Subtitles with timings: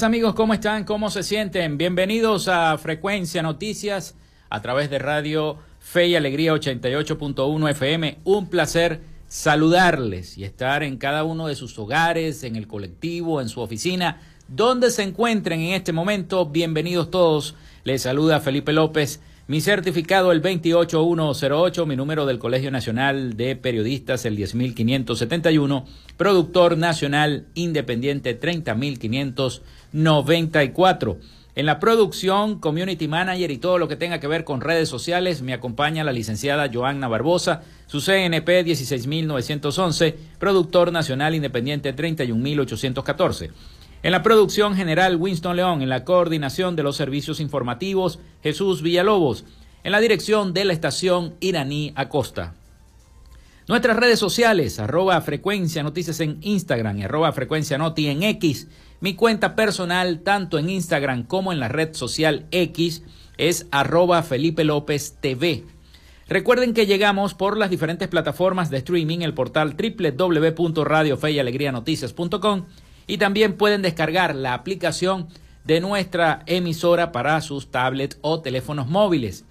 [0.00, 0.84] Amigos, ¿cómo están?
[0.84, 1.76] ¿Cómo se sienten?
[1.76, 4.14] Bienvenidos a Frecuencia Noticias
[4.48, 8.18] a través de Radio Fe y Alegría 88.1 FM.
[8.24, 13.50] Un placer saludarles y estar en cada uno de sus hogares, en el colectivo, en
[13.50, 16.46] su oficina, donde se encuentren en este momento.
[16.46, 17.54] Bienvenidos todos.
[17.84, 24.24] Les saluda Felipe López mi certificado el 28108, mi número del Colegio Nacional de Periodistas
[24.24, 25.84] el 10571,
[26.16, 28.34] productor nacional independiente
[29.92, 31.18] 30594.
[31.54, 35.42] En la producción, community manager y todo lo que tenga que ver con redes sociales,
[35.42, 43.50] me acompaña la licenciada Joanna Barbosa, su CNP 16911, productor nacional independiente 31814.
[44.02, 45.82] En la producción general, Winston León.
[45.82, 49.44] En la coordinación de los servicios informativos, Jesús Villalobos.
[49.84, 52.54] En la dirección de la estación Iraní Acosta.
[53.72, 58.68] Nuestras redes sociales, arroba frecuencia noticias en Instagram y arroba frecuencia noti en X.
[59.00, 63.02] Mi cuenta personal, tanto en Instagram como en la red social X,
[63.38, 65.64] es arroba Felipe López TV.
[66.28, 72.66] Recuerden que llegamos por las diferentes plataformas de streaming, el portal www.radiofeyalegrianoticias.com
[73.06, 75.28] y también pueden descargar la aplicación
[75.64, 79.46] de nuestra emisora para sus tablets o teléfonos móviles.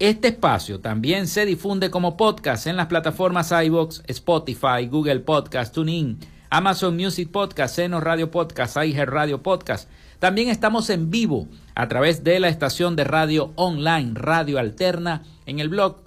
[0.00, 6.16] Este espacio también se difunde como podcast en las plataformas iBox, Spotify, Google Podcast, TuneIn,
[6.48, 9.90] Amazon Music Podcast, Seno Radio Podcast, iHeart Radio Podcast.
[10.18, 15.60] También estamos en vivo a través de la estación de radio online Radio Alterna en
[15.60, 15.98] el blog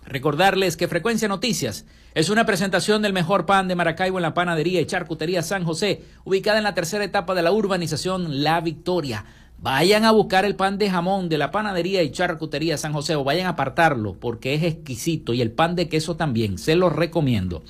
[0.06, 1.86] recordarles que Frecuencia Noticias
[2.16, 6.02] es una presentación del mejor pan de Maracaibo en la panadería y charcutería San José,
[6.24, 9.26] ubicada en la tercera etapa de la urbanización La Victoria.
[9.60, 13.24] Vayan a buscar el pan de jamón de la panadería y charcutería San José o
[13.24, 17.64] vayan a apartarlo porque es exquisito y el pan de queso también, se los recomiendo.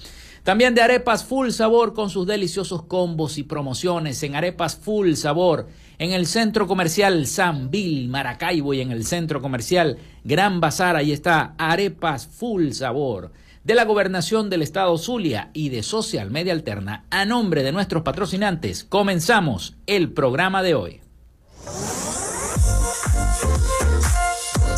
[0.44, 5.68] También de arepas full sabor con sus deliciosos combos y promociones en arepas full sabor
[6.00, 10.96] en el centro comercial San Bill Maracaibo y en el centro comercial Gran Bazar.
[10.96, 13.32] Ahí está arepas full sabor
[13.64, 17.06] de la gobernación del estado Zulia y de Social Media Alterna.
[17.10, 21.02] A nombre de nuestros patrocinantes, comenzamos el programa de hoy.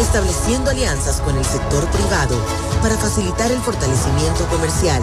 [0.00, 2.36] estableciendo alianzas con el sector privado
[2.82, 5.02] para facilitar el fortalecimiento comercial,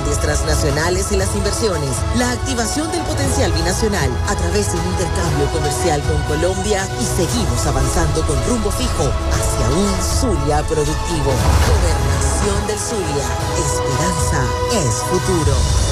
[0.00, 6.02] transnacionales y las inversiones, la activación del potencial binacional a través de un intercambio comercial
[6.02, 11.32] con Colombia y seguimos avanzando con rumbo fijo hacia un Zulia productivo.
[11.68, 13.26] Gobernación del Zulia.
[13.58, 15.91] Esperanza es futuro.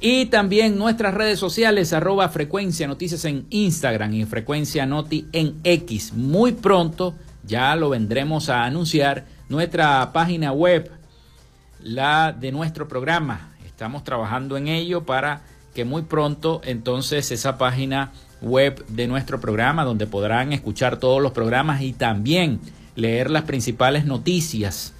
[0.00, 6.14] Y también nuestras redes sociales, arroba frecuencia noticias en Instagram y frecuencia noti en X.
[6.14, 7.14] Muy pronto
[7.44, 10.90] ya lo vendremos a anunciar nuestra página web,
[11.82, 13.49] la de nuestro programa
[13.80, 15.40] Estamos trabajando en ello para
[15.74, 18.12] que muy pronto entonces esa página
[18.42, 22.60] web de nuestro programa donde podrán escuchar todos los programas y también
[22.94, 24.92] leer las principales noticias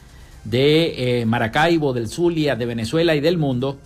[0.45, 3.77] de eh, Maracaibo, del Zulia, de Venezuela y del mundo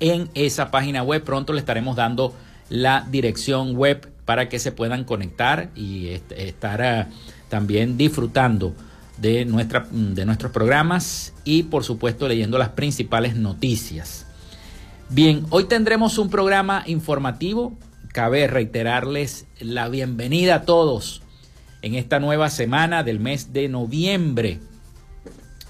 [0.00, 1.22] en esa página web.
[1.22, 2.34] Pronto le estaremos dando
[2.68, 7.06] la dirección web para que se puedan conectar y estar eh,
[7.48, 8.74] también disfrutando
[9.20, 14.26] de, nuestra, de nuestros programas y por supuesto leyendo las principales noticias.
[15.08, 17.76] Bien, hoy tendremos un programa informativo.
[18.12, 21.22] Cabe reiterarles la bienvenida a todos
[21.82, 24.58] en esta nueva semana del mes de noviembre.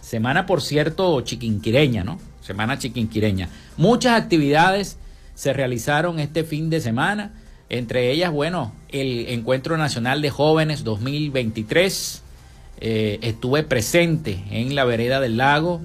[0.00, 2.18] Semana, por cierto, chiquinquireña, ¿no?
[2.40, 3.48] Semana chiquinquireña.
[3.76, 4.98] Muchas actividades
[5.34, 7.32] se realizaron este fin de semana.
[7.68, 12.22] Entre ellas, bueno, el Encuentro Nacional de Jóvenes 2023
[12.80, 15.80] eh, estuve presente en la vereda del lago,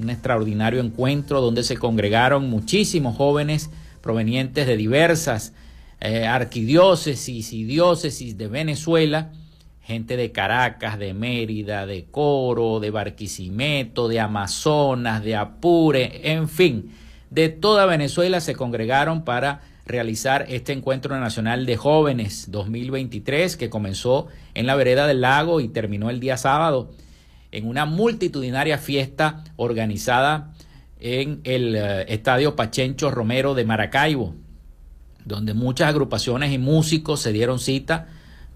[0.00, 3.70] un extraordinario encuentro donde se congregaron muchísimos jóvenes
[4.02, 5.54] provenientes de diversas
[6.00, 9.32] eh, arquidiócesis y diócesis de Venezuela,
[9.80, 16.92] gente de Caracas, de Mérida, de Coro, de Barquisimeto, de Amazonas, de Apure, en fin,
[17.30, 24.26] de toda Venezuela se congregaron para realizar este encuentro nacional de jóvenes 2023 que comenzó
[24.54, 26.90] en la vereda del lago y terminó el día sábado
[27.52, 30.52] en una multitudinaria fiesta organizada
[30.98, 34.34] en el eh, Estadio Pachencho Romero de Maracaibo,
[35.24, 38.08] donde muchas agrupaciones y músicos se dieron cita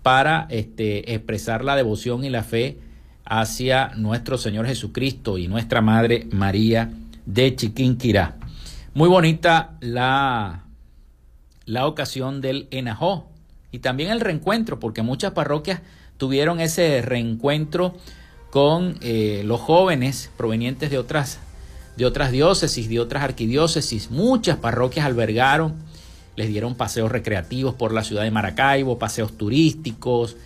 [0.02, 2.78] para este, expresar la devoción y la fe
[3.24, 6.90] hacia nuestro Señor Jesucristo y nuestra Madre María
[7.24, 8.36] de Chiquinquirá.
[8.94, 10.64] Muy bonita la
[11.66, 13.28] la ocasión del Enajó,
[13.72, 15.80] y también el reencuentro, porque muchas parroquias
[16.16, 17.94] tuvieron ese reencuentro
[18.50, 21.38] con eh, los jóvenes provenientes de otras,
[21.96, 24.10] de otras diócesis, de otras arquidiócesis.
[24.10, 25.76] Muchas parroquias albergaron,
[26.36, 30.36] les dieron paseos recreativos por la ciudad de Maracaibo, paseos turísticos,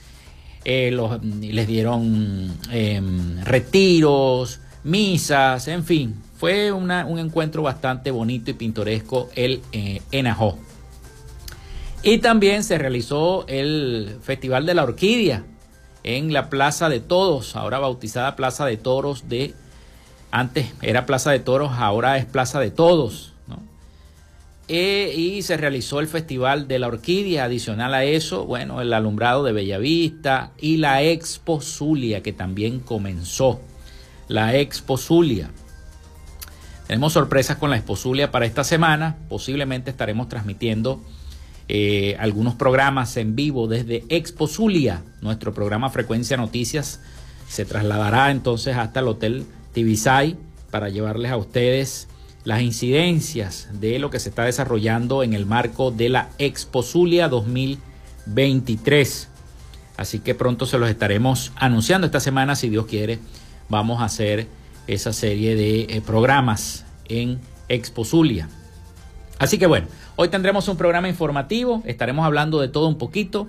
[0.65, 0.97] eh,
[1.41, 9.63] les dieron em, retiros, misas, en fin, fue un encuentro bastante bonito y pintoresco el
[9.73, 10.59] eh, Enajó.
[12.05, 15.43] Y también se realizó el Festival de la Orquídea
[16.03, 19.55] en la Plaza de Todos, ahora bautizada Plaza de Toros de...
[20.31, 23.33] Antes era Plaza de Toros, ahora es Plaza de Todos.
[24.69, 27.45] E, y se realizó el Festival de la Orquídea.
[27.45, 33.61] Adicional a eso, bueno, el alumbrado de Bellavista y la Expo Zulia, que también comenzó.
[34.29, 35.51] La Expo Zulia.
[36.87, 39.17] Tenemos sorpresas con la Expo Zulia para esta semana.
[39.31, 41.01] Posiblemente estaremos transmitiendo
[41.69, 45.03] eh, algunos programas en vivo desde Expo Zulia.
[45.23, 47.01] Nuestro programa Frecuencia Noticias
[47.49, 50.37] se trasladará entonces hasta el Hotel Tibisay
[50.71, 52.09] para llevarles a ustedes
[52.45, 57.29] las incidencias de lo que se está desarrollando en el marco de la Expo Zulia
[57.29, 59.29] 2023.
[59.97, 63.19] Así que pronto se los estaremos anunciando esta semana, si Dios quiere,
[63.69, 64.49] vamos a hacer
[64.87, 68.49] esa serie de eh, programas en Expo Zulia.
[69.39, 73.49] Así que bueno, hoy tendremos un programa informativo, estaremos hablando de todo un poquito.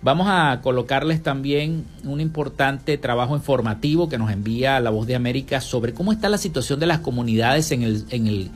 [0.00, 5.60] Vamos a colocarles también un importante trabajo informativo que nos envía La Voz de América
[5.60, 8.50] sobre cómo está la situación de las comunidades en el, en el,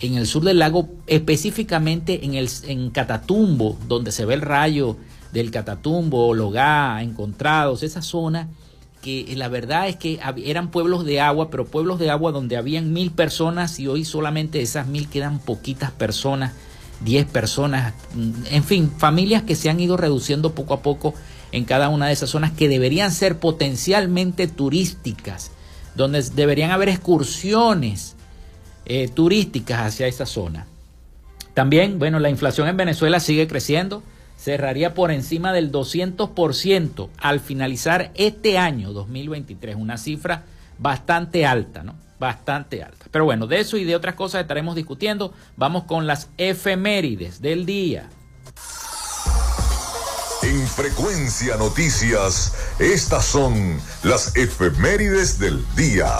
[0.00, 4.96] en el sur del lago, específicamente en, el, en Catatumbo, donde se ve el rayo
[5.32, 8.48] del Catatumbo, Logá, Encontrados, esa zona
[9.02, 12.92] que la verdad es que eran pueblos de agua, pero pueblos de agua donde habían
[12.92, 16.52] mil personas y hoy solamente esas mil quedan poquitas personas,
[17.00, 17.94] diez personas,
[18.50, 21.14] en fin, familias que se han ido reduciendo poco a poco
[21.52, 25.50] en cada una de esas zonas que deberían ser potencialmente turísticas,
[25.94, 28.16] donde deberían haber excursiones
[28.86, 30.66] eh, turísticas hacia esa zona.
[31.54, 34.02] También, bueno, la inflación en Venezuela sigue creciendo
[34.40, 40.44] cerraría por encima del 200% al finalizar este año 2023, una cifra
[40.78, 41.94] bastante alta, ¿no?
[42.20, 43.06] Bastante alta.
[43.10, 45.32] Pero bueno, de eso y de otras cosas estaremos discutiendo.
[45.56, 48.10] Vamos con las efemérides del día.
[50.42, 56.10] En Frecuencia Noticias, estas son las efemérides del día.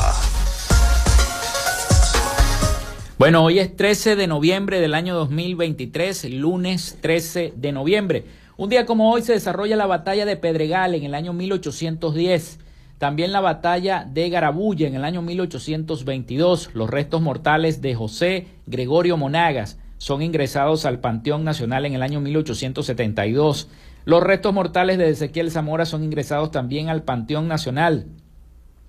[3.18, 8.24] Bueno, hoy es 13 de noviembre del año 2023, lunes 13 de noviembre.
[8.56, 12.58] Un día como hoy se desarrolla la batalla de Pedregal en el año 1810.
[13.00, 16.72] También la batalla de Garabulla en el año 1822.
[16.74, 22.20] Los restos mortales de José Gregorio Monagas son ingresados al Panteón Nacional en el año
[22.20, 23.68] 1872.
[24.04, 28.04] Los restos mortales de Ezequiel Zamora son ingresados también al Panteón Nacional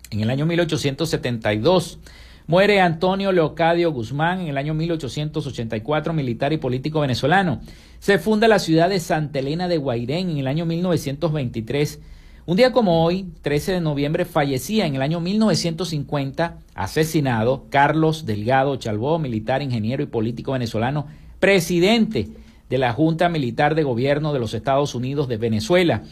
[0.09, 1.99] en el año 1872.
[2.47, 7.61] Muere Antonio Leocadio Guzmán en el año 1884, militar y político venezolano.
[7.99, 12.01] Se funda la ciudad de Santa Elena de Guairén en el año 1923.
[12.48, 18.75] Un día como hoy, 13 de noviembre, fallecía en el año 1950, asesinado, Carlos Delgado
[18.77, 21.05] Chalbó, militar, ingeniero y político venezolano,
[21.39, 22.29] presidente
[22.67, 26.03] de la Junta Militar de Gobierno de los Estados Unidos de Venezuela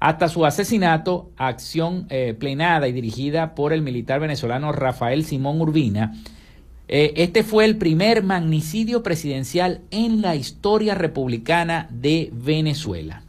[0.00, 6.14] hasta su asesinato, acción eh, plenada y dirigida por el militar venezolano Rafael Simón Urbina.
[6.88, 13.23] Eh, este fue el primer magnicidio presidencial en la historia republicana de Venezuela.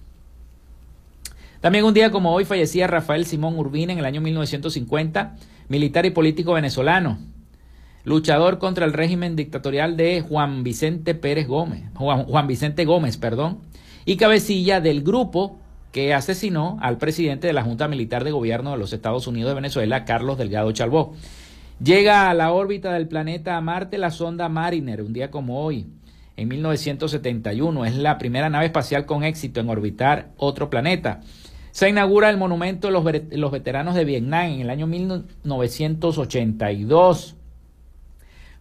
[1.65, 5.35] También un día como hoy fallecía Rafael Simón Urbina en el año 1950,
[5.67, 7.17] militar y político venezolano,
[8.03, 13.61] luchador contra el régimen dictatorial de Juan Vicente Pérez Gómez, Juan, Vicente Gómez, perdón,
[14.05, 15.57] y cabecilla del grupo
[15.91, 19.55] que asesinó al presidente de la Junta Militar de Gobierno de los Estados Unidos de
[19.55, 21.15] Venezuela, Carlos Delgado Chalbó.
[21.83, 25.87] Llega a la órbita del planeta Marte la sonda Mariner, un día como hoy,
[26.37, 27.85] en 1971.
[27.85, 31.21] Es la primera nave espacial con éxito en orbitar otro planeta.
[31.75, 33.03] Se inaugura el monumento de los,
[33.51, 37.35] veteranos de Vietnam en el año 1982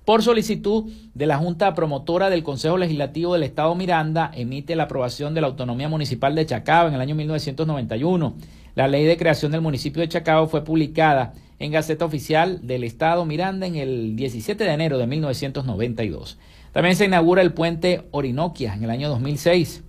[0.04, 5.32] por solicitud de la Junta Promotora del Consejo Legislativo del Estado Miranda, emite la aprobación
[5.32, 8.34] de la Autonomía Municipal de Chacao en el año 1991.
[8.74, 13.24] La ley de creación del municipio de Chacao fue publicada en Gaceta Oficial del Estado
[13.24, 16.36] Miranda en el 17 de enero de 1992.
[16.72, 19.84] También se inaugura el puente Orinoquia en el año 2006.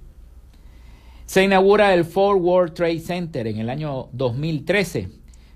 [1.25, 5.09] Se inaugura el Fort World Trade Center en el año 2013.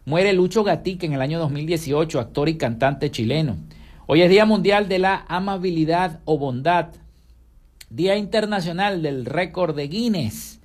[0.05, 3.55] Muere Lucho Gatica en el año 2018, actor y cantante chileno.
[4.07, 6.87] Hoy es Día Mundial de la Amabilidad o Bondad,
[7.91, 10.59] Día Internacional del Récord de Guinness,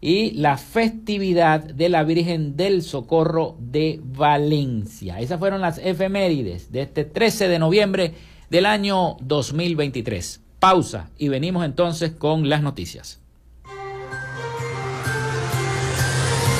[0.00, 5.20] y la festividad de la Virgen del Socorro de Valencia.
[5.20, 8.14] Esas fueron las efemérides de este 13 de noviembre
[8.50, 10.40] del año 2023.
[10.58, 13.20] Pausa y venimos entonces con las noticias.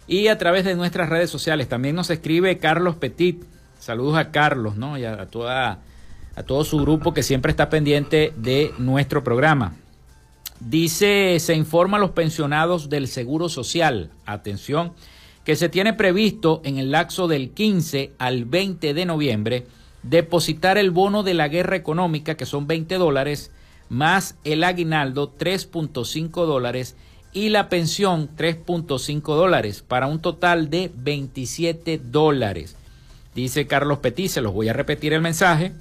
[0.05, 1.67] Y a través de nuestras redes sociales.
[1.67, 3.43] También nos escribe Carlos Petit.
[3.79, 4.95] Saludos a Carlos, ¿no?
[4.95, 5.79] Y a, toda,
[6.35, 9.73] a todo su grupo que siempre está pendiente de nuestro programa.
[10.59, 14.11] Dice, se informa a los pensionados del Seguro Social.
[14.27, 14.93] Atención
[15.45, 19.67] que se tiene previsto en el lapso del 15 al 20 de noviembre
[20.01, 23.51] depositar el bono de la guerra económica, que son 20 dólares,
[23.89, 26.95] más el aguinaldo 3.5 dólares
[27.33, 32.75] y la pensión 3.5 dólares, para un total de 27 dólares.
[33.33, 35.73] Dice Carlos Petit, se los voy a repetir el mensaje.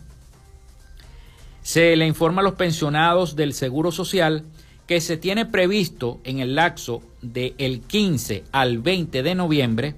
[1.62, 4.44] Se le informa a los pensionados del Seguro Social
[4.86, 9.94] que se tiene previsto en el lapso del 15 al 20 de noviembre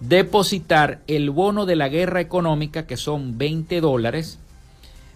[0.00, 4.38] depositar el bono de la guerra económica, que son 20 dólares,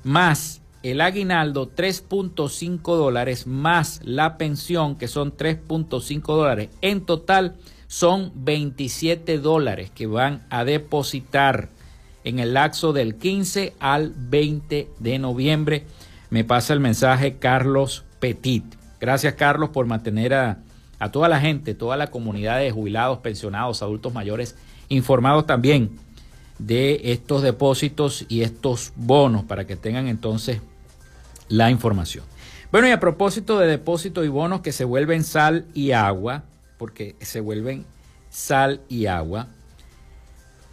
[0.05, 6.69] más el aguinaldo 3.5 dólares, más la pensión, que son 3.5 dólares.
[6.83, 11.71] En total son 27 dólares que van a depositar
[12.23, 15.87] en el lapso del 15 al 20 de noviembre.
[16.29, 18.84] Me pasa el mensaje Carlos Petit.
[19.01, 20.59] Gracias, Carlos, por mantener a,
[21.13, 24.57] toda la gente, toda la comunidad de jubilados, pensionados, adultos mayores,
[24.89, 25.99] informados también
[26.59, 30.61] de estos depósitos y estos bonos para que tengan entonces
[31.49, 32.25] la información.
[32.73, 36.45] Bueno, y a propósito de depósitos y bonos que se vuelven sal y agua,
[36.79, 37.85] porque se vuelven
[38.31, 39.49] sal y agua,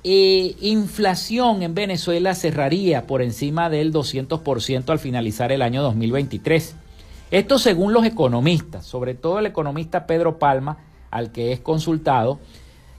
[0.03, 6.75] eh, inflación en Venezuela cerraría por encima del 200% al finalizar el año 2023.
[7.31, 10.77] Esto según los economistas, sobre todo el economista Pedro Palma,
[11.09, 12.39] al que es consultado,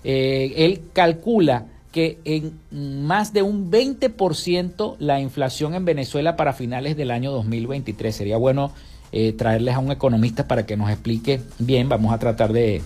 [0.04, 2.58] eh, él calcula que en
[3.04, 8.16] más de un 20% la inflación en Venezuela para finales del año 2023.
[8.16, 8.72] Sería bueno
[9.12, 11.90] eh, traerles a un economista para que nos explique bien.
[11.90, 12.80] Vamos a tratar de,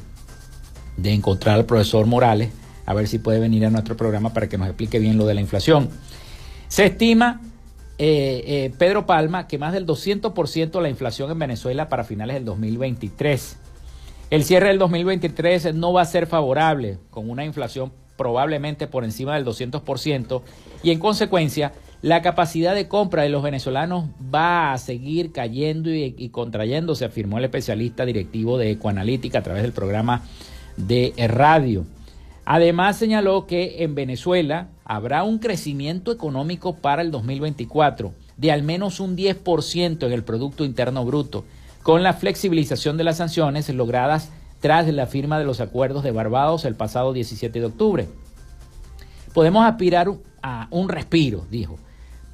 [0.97, 2.51] de encontrar al profesor Morales,
[2.85, 5.35] a ver si puede venir a nuestro programa para que nos explique bien lo de
[5.35, 5.89] la inflación.
[6.67, 7.41] Se estima
[7.99, 12.45] eh, eh, Pedro Palma que más del 200% la inflación en Venezuela para finales del
[12.45, 13.57] 2023.
[14.31, 19.35] El cierre del 2023 no va a ser favorable, con una inflación probablemente por encima
[19.35, 20.43] del 200%
[20.83, 26.15] y en consecuencia la capacidad de compra de los venezolanos va a seguir cayendo y,
[26.19, 30.23] y contrayéndose, afirmó el especialista directivo de Ecoanalítica a través del programa
[30.77, 31.87] de radio.
[32.45, 39.01] Además señaló que en Venezuela habrá un crecimiento económico para el 2024 de al menos
[39.01, 41.45] un 10% en el Producto Interno Bruto,
[41.83, 46.65] con la flexibilización de las sanciones logradas tras la firma de los acuerdos de Barbados
[46.65, 48.09] el pasado 17 de octubre.
[49.35, 50.09] Podemos aspirar
[50.43, 51.79] a un respiro, dijo,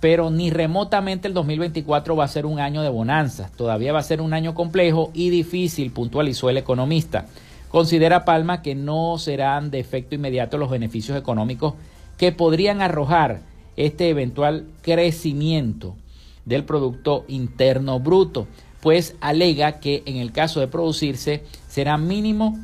[0.01, 4.05] pero ni remotamente el 2024 va a ser un año de bonanza, todavía va a
[4.05, 7.27] ser un año complejo y difícil, puntualizó el economista.
[7.69, 11.75] Considera Palma que no serán de efecto inmediato los beneficios económicos
[12.18, 13.40] que podrían arrojar
[13.77, 15.96] este eventual crecimiento
[16.44, 18.46] del Producto Interno Bruto,
[18.81, 22.59] pues alega que en el caso de producirse será mínimo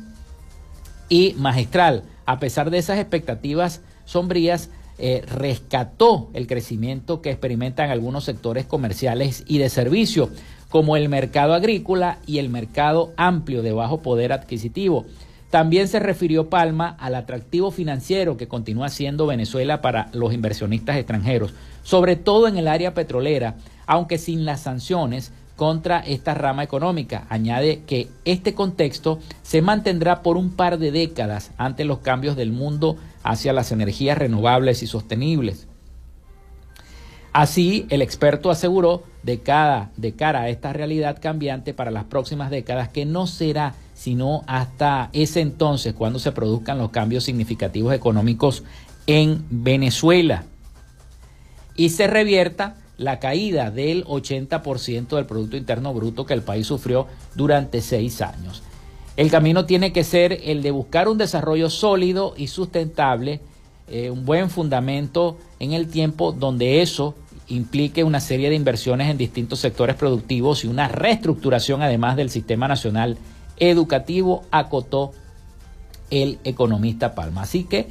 [1.07, 2.03] y magistral.
[2.25, 4.69] A pesar de esas expectativas sombrías,
[5.01, 10.29] eh, rescató el crecimiento que experimentan algunos sectores comerciales y de servicio,
[10.69, 15.05] como el mercado agrícola y el mercado amplio de bajo poder adquisitivo.
[15.49, 21.53] También se refirió Palma al atractivo financiero que continúa siendo Venezuela para los inversionistas extranjeros,
[21.81, 23.55] sobre todo en el área petrolera,
[23.87, 27.25] aunque sin las sanciones contra esta rama económica.
[27.29, 32.51] Añade que este contexto se mantendrá por un par de décadas ante los cambios del
[32.51, 35.67] mundo hacia las energías renovables y sostenibles.
[37.33, 39.41] Así, el experto aseguró de,
[39.97, 45.09] de cara a esta realidad cambiante para las próximas décadas que no será sino hasta
[45.11, 48.63] ese entonces cuando se produzcan los cambios significativos económicos
[49.07, 50.45] en Venezuela
[51.75, 57.07] y se revierta la caída del 80% del Producto Interno Bruto que el país sufrió
[57.35, 58.63] durante seis años.
[59.17, 63.41] El camino tiene que ser el de buscar un desarrollo sólido y sustentable,
[63.89, 67.15] eh, un buen fundamento en el tiempo donde eso
[67.49, 72.69] implique una serie de inversiones en distintos sectores productivos y una reestructuración además del sistema
[72.69, 73.17] nacional
[73.59, 75.11] educativo, acotó
[76.09, 77.43] el economista Palma.
[77.43, 77.87] Así que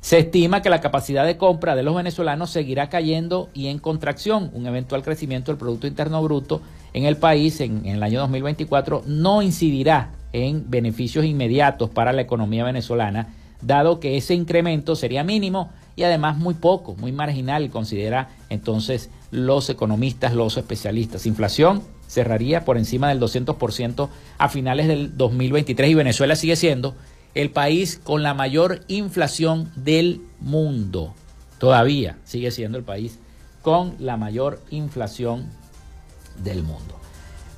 [0.00, 4.50] se estima que la capacidad de compra de los venezolanos seguirá cayendo y en contracción.
[4.52, 6.60] Un eventual crecimiento del Producto Interno Bruto
[6.92, 12.22] en el país en, en el año 2024 no incidirá en beneficios inmediatos para la
[12.22, 18.30] economía venezolana, dado que ese incremento sería mínimo y además muy poco, muy marginal, considera
[18.48, 21.26] entonces los economistas, los especialistas.
[21.26, 26.94] Inflación cerraría por encima del 200% a finales del 2023 y Venezuela sigue siendo
[27.34, 31.14] el país con la mayor inflación del mundo.
[31.56, 33.18] Todavía sigue siendo el país
[33.62, 35.46] con la mayor inflación
[36.44, 36.98] del mundo.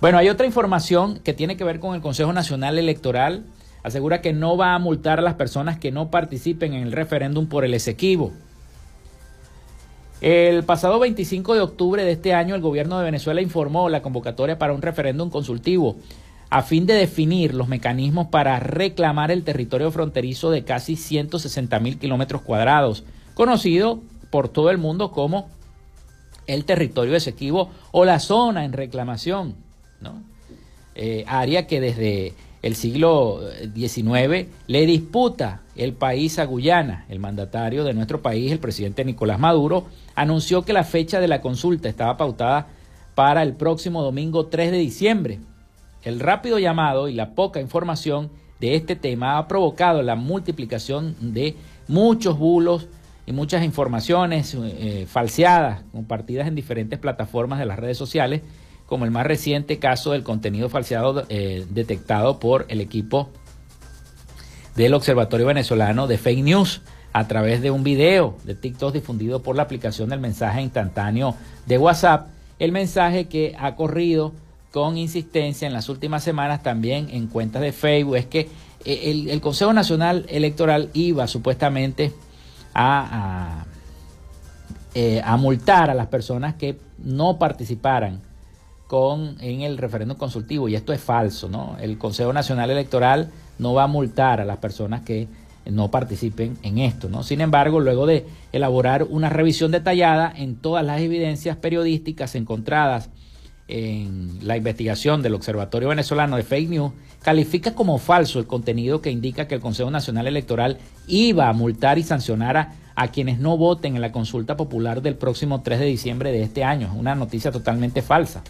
[0.01, 3.45] Bueno, hay otra información que tiene que ver con el Consejo Nacional Electoral.
[3.83, 7.47] Asegura que no va a multar a las personas que no participen en el referéndum
[7.49, 8.33] por el Esequibo.
[10.20, 14.59] El pasado 25 de octubre de este año, el gobierno de Venezuela informó la convocatoria
[14.59, 15.96] para un referéndum consultivo
[16.50, 21.98] a fin de definir los mecanismos para reclamar el territorio fronterizo de casi 160 mil
[21.98, 23.03] kilómetros cuadrados,
[23.35, 24.00] conocido
[24.31, 25.48] por todo el mundo como
[26.46, 29.57] el territorio Esequibo o la zona en reclamación,
[30.00, 30.22] ¿no?
[30.94, 33.42] Eh, área que desde el siglo
[33.74, 37.05] XIX le disputa el país a Guyana.
[37.11, 41.42] El mandatario de nuestro país, el presidente Nicolás Maduro, anunció que la fecha de la
[41.42, 42.68] consulta estaba pautada
[43.14, 45.40] para el próximo domingo 3 de diciembre.
[46.05, 51.57] El rápido llamado y la poca información de este tema ha provocado la multiplicación de
[51.87, 52.88] muchos bulos
[53.27, 58.40] y muchas informaciones eh, falseadas compartidas en diferentes plataformas de las redes sociales
[58.87, 63.31] como el más reciente caso del contenido falseado eh, detectado por el equipo
[64.77, 69.57] del Observatorio Venezolano de Fake News a través de un video de TikTok difundido por
[69.57, 74.33] la aplicación del mensaje instantáneo de WhatsApp, el mensaje que ha corrido
[74.73, 78.49] con insistencia en las últimas semanas también en cuentas de Facebook es que
[78.85, 82.12] eh, el, Consejo Nacional Electoral iba supuestamente
[82.75, 83.66] a, a,
[84.94, 88.20] eh, a multar a las personas que no participaran
[88.87, 91.77] con, en el referéndum consultivo y esto es falso, ¿no?
[91.81, 95.29] El Consejo Nacional Electoral no va a multar a las personas que
[95.70, 97.23] no participen en esto, ¿no?
[97.23, 103.11] Sin embargo, luego de elaborar una revisión detallada en todas las evidencias periodísticas encontradas
[103.66, 106.92] en la investigación del Observatorio Venezolano de Fake News,
[107.23, 111.99] califica como falso el contenido que indica que el Consejo Nacional Electoral iba a multar
[111.99, 112.57] y sancionar
[112.94, 116.62] a, quienes no voten en la consulta popular del próximo 3 de diciembre de este
[116.62, 116.92] año.
[116.94, 118.42] Una noticia totalmente falsa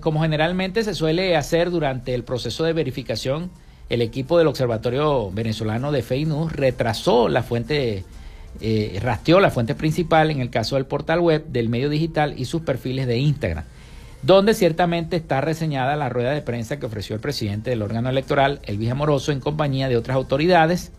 [0.00, 3.50] como generalmente se suele hacer durante el proceso de verificación,
[3.88, 8.04] el equipo del Observatorio Venezolano de Fake News retrasó la fuente,
[8.60, 12.44] eh, rastreó la fuente principal en el caso del portal web del medio digital y
[12.44, 13.64] sus perfiles de Instagram,
[14.22, 18.60] donde ciertamente está reseñada la rueda de prensa que ofreció el presidente del órgano electoral,
[18.64, 20.92] Elvis Amoroso, en compañía de otras autoridades.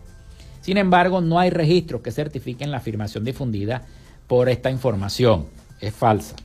[0.60, 3.82] Sin embargo, no hay registros que certifiquen la afirmación difundida
[4.26, 5.46] por esta información.
[5.80, 6.36] Es falsa.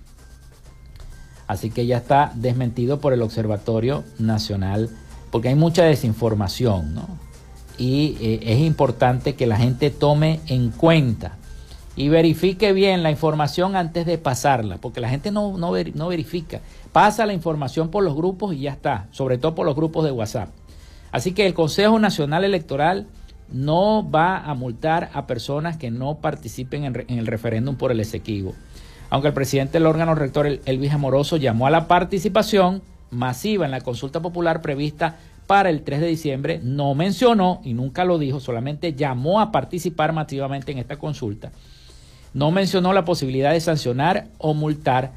[1.50, 4.88] Así que ya está desmentido por el Observatorio Nacional,
[5.32, 7.08] porque hay mucha desinformación, ¿no?
[7.76, 11.38] Y eh, es importante que la gente tome en cuenta
[11.96, 16.62] y verifique bien la información antes de pasarla, porque la gente no, no, no verifica.
[16.92, 20.12] Pasa la información por los grupos y ya está, sobre todo por los grupos de
[20.12, 20.50] WhatsApp.
[21.12, 23.08] Así que el Consejo Nacional Electoral
[23.52, 28.54] no va a multar a personas que no participen en, el referéndum por el exequivo
[29.10, 33.82] aunque el presidente del órgano rector, Elvis Amoroso, llamó a la participación masiva en la
[33.82, 35.18] consulta popular prevista
[35.48, 40.14] para el 3 de diciembre, no mencionó, y nunca lo dijo, solamente llamó a participar
[40.14, 41.52] masivamente en esta consulta,
[42.36, 45.12] no mencionó la posibilidad de sancionar o multar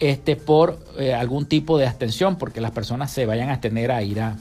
[0.00, 4.02] este, por eh, algún tipo de abstención, porque las personas se vayan a abstener a
[4.02, 4.36] ir a,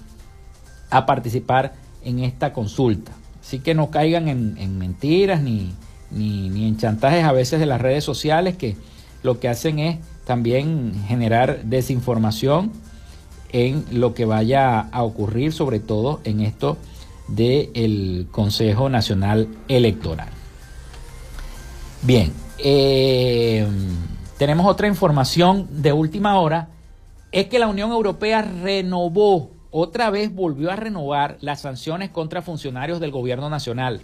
[1.05, 3.11] participar en esta consulta.
[3.41, 5.73] Así que no caigan en mentiras ni,
[6.13, 8.75] ni, en chantajes a veces de las redes sociales que
[9.23, 12.71] lo que hacen es también generar desinformación
[13.51, 16.77] en lo que vaya a ocurrir, sobre todo en esto
[17.27, 20.29] del Consejo Nacional Electoral.
[22.01, 23.65] Bien, eh,
[24.37, 26.69] tenemos otra información de última hora,
[27.31, 32.99] es que la Unión Europea renovó, otra vez volvió a renovar las sanciones contra funcionarios
[32.99, 34.01] del gobierno nacional.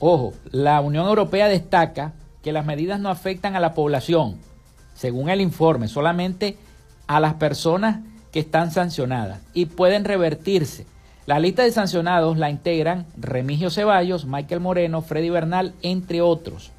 [0.00, 4.38] Ojo, la Unión Europea destaca que las medidas no afectan a la población,
[4.94, 6.56] según el informe, solamente
[7.06, 8.00] a las personas
[8.32, 10.86] que están sancionadas y pueden revertirse.
[11.26, 16.70] La lista de sancionados la integran Remigio Ceballos, Michael Moreno, Freddy Bernal, entre otros.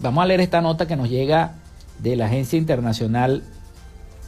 [0.00, 1.54] Vamos a leer esta nota que nos llega
[1.98, 3.42] de la agencia internacional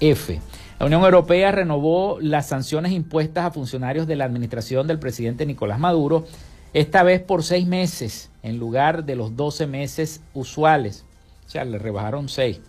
[0.00, 0.40] F.
[0.78, 5.78] La Unión Europea renovó las sanciones impuestas a funcionarios de la administración del presidente Nicolás
[5.78, 6.26] Maduro,
[6.72, 11.04] esta vez por seis meses, en lugar de los doce meses usuales.
[11.46, 12.60] O sea, le rebajaron seis.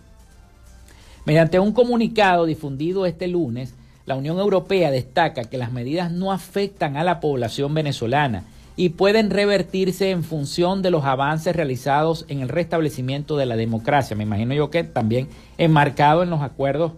[1.24, 3.74] Mediante un comunicado difundido este lunes,
[4.06, 8.44] la Unión Europea destaca que las medidas no afectan a la población venezolana
[8.76, 14.16] y pueden revertirse en función de los avances realizados en el restablecimiento de la democracia.
[14.16, 16.92] Me imagino yo que también enmarcado en los acuerdos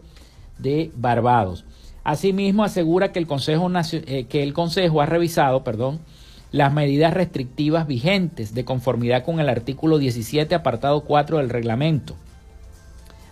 [0.59, 1.65] de Barbados.
[2.05, 6.01] Asimismo, asegura que el Consejo, eh, que el Consejo ha revisado perdón,
[6.53, 12.17] las medidas restrictivas vigentes de conformidad con el artículo 17, apartado 4 del reglamento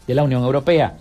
[0.06, 0.98] de la Unión Europea.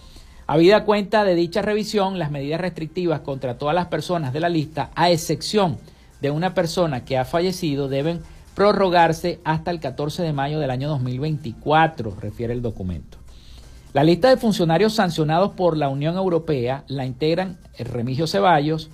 [0.48, 4.92] Habida cuenta de dicha revisión, las medidas restrictivas contra todas las personas de la lista,
[4.96, 5.78] a excepción
[6.22, 8.22] de una persona que ha fallecido, deben
[8.56, 13.20] prorrogarse hasta el 14 de mayo del año 2024, refiere el documento.
[13.94, 18.90] La lista de funcionarios sancionados por la Unión Europea la integran Remigio Ceballos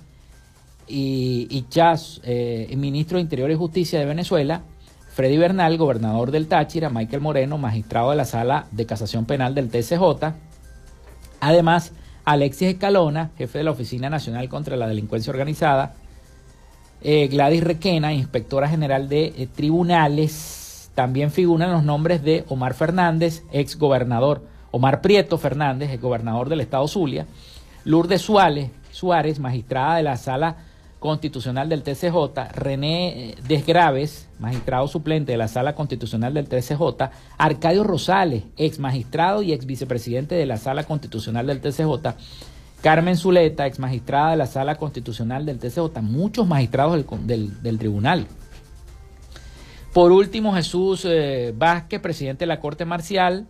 [0.86, 4.62] y, y Chas, eh, ministro de Interior y Justicia de Venezuela,
[5.14, 9.68] Freddy Bernal, gobernador del Táchira, Michael Moreno, magistrado de la Sala de Casación Penal del
[9.70, 10.34] TCJ.
[11.40, 11.92] Además,
[12.24, 15.94] Alexis Escalona, jefe de la Oficina Nacional contra la Delincuencia Organizada.
[17.00, 20.90] Eh, Gladys Requena, inspectora general de eh, tribunales.
[20.94, 24.42] También figuran los nombres de Omar Fernández, ex gobernador.
[24.70, 27.26] Omar Prieto Fernández, ex gobernador del estado Zulia.
[27.84, 30.56] Lourdes Suárez, Suárez, magistrada de la Sala
[31.04, 32.16] Constitucional del TCJ,
[32.54, 36.80] René eh, Desgraves, magistrado suplente de la Sala Constitucional del TCJ,
[37.36, 42.14] Arcadio Rosales, ex magistrado y ex vicepresidente de la Sala Constitucional del TCJ,
[42.80, 48.26] Carmen Zuleta, ex magistrada de la Sala Constitucional del TCJ, muchos magistrados del, tribunal.
[49.92, 53.46] Por último, Jesús eh, Vázquez, presidente de la Corte Marcial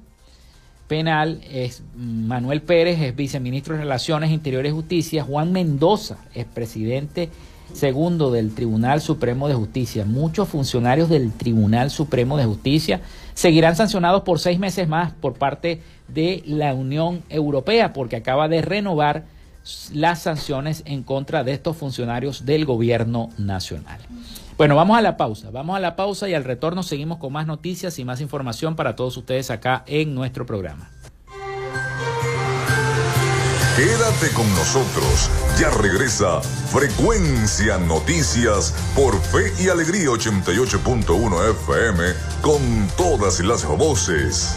[0.89, 7.31] Penal, es Manuel Pérez, es viceministro de Relaciones Interiores y Justicia, Juan Mendoza, es presidente
[7.73, 10.05] segundo del Tribunal Supremo de Justicia.
[10.05, 13.01] Muchos funcionarios del Tribunal Supremo de Justicia
[13.35, 18.63] seguirán sancionados por seis meses más por parte de la Unión Europea porque acaba de
[18.63, 19.25] renovar
[19.93, 23.99] las sanciones en contra de estos funcionarios del gobierno nacional.
[24.57, 27.47] Bueno, vamos a la pausa, vamos a la pausa y al retorno seguimos con más
[27.47, 30.91] noticias y más información para todos ustedes acá en nuestro programa.
[33.77, 35.29] Quédate con nosotros.
[35.59, 42.05] Ya regresa Frecuencia Noticias por Fe y Alegría 88.1 FM
[42.41, 42.61] con
[42.97, 44.57] todas las voces.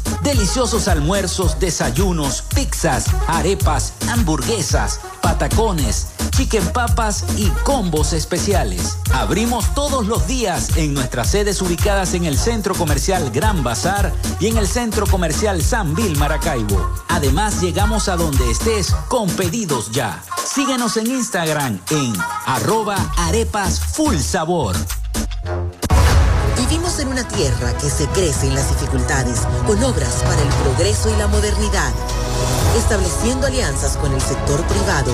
[0.23, 8.97] Deliciosos almuerzos, desayunos, pizzas, arepas, hamburguesas, patacones, chicken papas y combos especiales.
[9.13, 14.47] Abrimos todos los días en nuestras sedes ubicadas en el Centro Comercial Gran Bazar y
[14.47, 16.91] en el Centro Comercial San Vil Maracaibo.
[17.09, 20.23] Además, llegamos a donde estés con pedidos ya.
[20.45, 22.13] Síguenos en Instagram en
[22.45, 24.75] arroba arepas full sabor.
[26.57, 31.09] Vivimos en una tierra que se crece en las dificultades, con obras para el progreso
[31.09, 31.93] y la modernidad,
[32.77, 35.13] estableciendo alianzas con el sector privado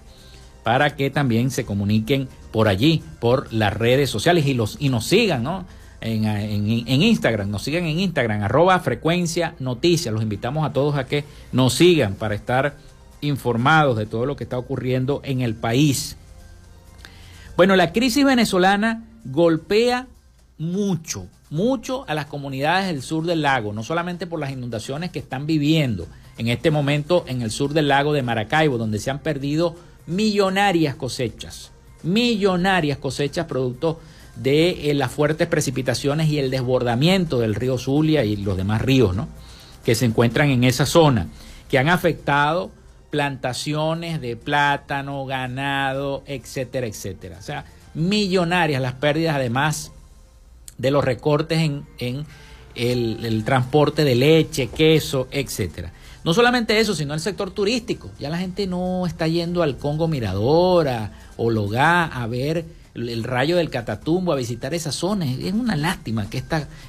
[0.62, 5.06] para que también se comuniquen por allí, por las redes sociales y, los, y nos
[5.06, 5.66] sigan, ¿no?
[6.00, 10.12] En, en, Instagram, nos sigan en Instagram, arroba frecuencia noticias.
[10.12, 12.76] Los invitamos a todos a que nos sigan para estar
[13.20, 16.16] informados de todo lo que está ocurriendo en el país.
[17.56, 20.06] Bueno, la crisis venezolana golpea
[20.58, 25.18] mucho, mucho a las comunidades del sur del lago, no solamente por las inundaciones que
[25.18, 26.06] están viviendo
[26.36, 29.74] en este momento en el sur del lago de Maracaibo, donde se han perdido
[30.06, 31.72] millonarias cosechas,
[32.04, 34.00] millonarias cosechas producto
[34.38, 39.14] de eh, las fuertes precipitaciones y el desbordamiento del río Zulia y los demás ríos,
[39.14, 39.28] ¿no?
[39.84, 41.28] Que se encuentran en esa zona,
[41.68, 42.70] que han afectado
[43.10, 47.38] plantaciones de plátano, ganado, etcétera, etcétera.
[47.38, 49.92] O sea, millonarias las pérdidas, además
[50.76, 52.26] de los recortes en, en
[52.74, 55.92] el, el, transporte de leche, queso, etcétera.
[56.22, 58.10] No solamente eso, sino el sector turístico.
[58.20, 62.64] Ya la gente no está yendo al Congo Miradora o Logá a ver
[63.06, 65.30] el rayo del Catatumbo, a visitar esa zona.
[65.30, 66.42] Es una lástima que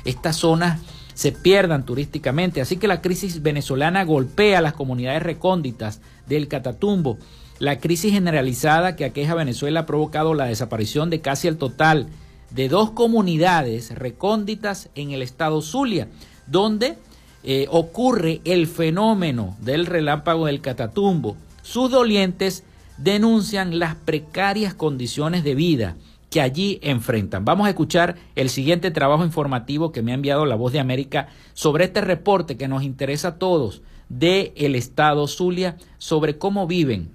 [0.05, 0.79] estas zonas
[1.13, 2.61] se pierdan turísticamente.
[2.61, 7.17] Así que la crisis venezolana golpea a las comunidades recónditas del Catatumbo.
[7.59, 12.07] La crisis generalizada que aqueja a Venezuela ha provocado la desaparición de casi el total
[12.51, 16.07] de dos comunidades recónditas en el estado Zulia,
[16.47, 16.97] donde
[17.43, 21.35] eh, ocurre el fenómeno del relámpago del Catatumbo.
[21.61, 22.63] Sus dolientes
[23.01, 25.95] denuncian las precarias condiciones de vida
[26.29, 27.45] que allí enfrentan.
[27.45, 31.27] Vamos a escuchar el siguiente trabajo informativo que me ha enviado la Voz de América
[31.53, 37.11] sobre este reporte que nos interesa a todos del el estado Zulia sobre cómo viven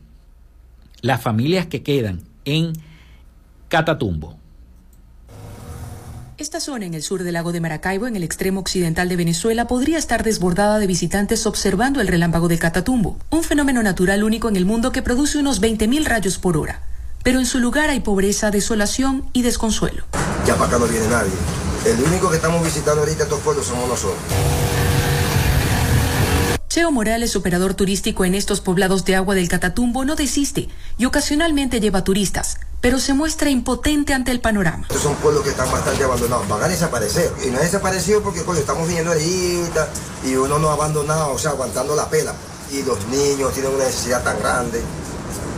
[1.01, 2.73] las familias que quedan en
[3.69, 4.44] Catatumbo.
[6.37, 9.69] Esta zona en el sur del lago de Maracaibo, en el extremo occidental de Venezuela,
[9.69, 14.57] podría estar desbordada de visitantes observando el relámpago de Catatumbo, un fenómeno natural único en
[14.57, 16.83] el mundo que produce unos 20.000 rayos por hora.
[17.23, 20.07] Pero en su lugar hay pobreza, desolación y desconsuelo.
[20.45, 21.31] Ya para acá no viene nadie.
[21.87, 24.19] El único que estamos visitando ahorita estos pueblos somos nosotros.
[26.75, 31.79] Cheo Morales, operador turístico en estos poblados de agua del Catatumbo, no desiste y ocasionalmente
[31.79, 34.83] lleva turistas, pero se muestra impotente ante el panorama.
[34.89, 37.31] Estos son pueblos que están bastante abandonados, van a desaparecer.
[37.47, 39.89] Y no ha desaparecido porque cuando estamos viniendo ahorita
[40.27, 42.35] y uno no ha abandonado, o sea, aguantando la pela.
[42.73, 44.83] Y los niños tienen una necesidad tan grande.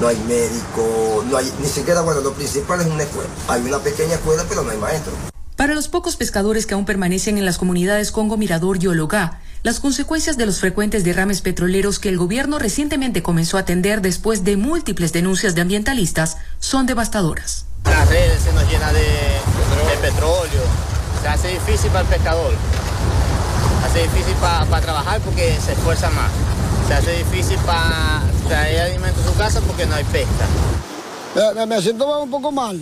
[0.02, 3.30] No hay médico, no hay, ni siquiera, bueno, lo principal es una escuela.
[3.48, 5.14] Hay una pequeña escuela, pero no hay maestro.
[5.56, 9.80] Para los pocos pescadores que aún permanecen en las comunidades Congo Mirador y Ologá, las
[9.80, 14.56] consecuencias de los frecuentes derrames petroleros que el gobierno recientemente comenzó a atender después de
[14.56, 17.64] múltiples denuncias de ambientalistas son devastadoras.
[17.84, 20.62] Las redes se nos llena de, de petróleo,
[21.20, 22.52] se hace difícil para el pescador,
[23.80, 26.30] se hace difícil para trabajar porque se esfuerza más.
[26.86, 31.66] se hace difícil para traer alimento a su casa porque no hay pesca.
[31.66, 32.80] Me, siento un poco mal.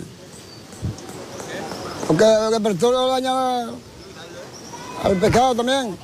[2.05, 3.71] Porque el petróleo daña
[5.03, 5.97] al pescado también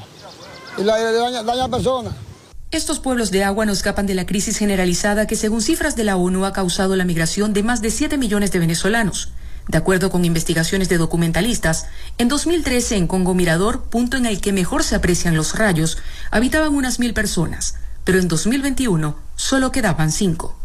[2.72, 6.16] Estos pueblos de agua no escapan de la crisis generalizada que, según cifras de la
[6.16, 9.34] ONU, ha causado la migración de más de 7 millones de venezolanos.
[9.68, 11.86] De acuerdo con investigaciones de documentalistas,
[12.18, 15.98] en 2013 en Congo Mirador, punto en el que mejor se aprecian los rayos,
[16.32, 20.58] habitaban unas mil personas, pero en 2021 solo quedaban cinco.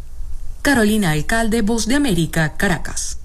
[0.63, 3.19] Carolina Alcalde, Voz de América, Caracas.